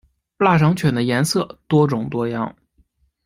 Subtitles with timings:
[0.39, 2.55] 腊肠犬的颜色多种多样。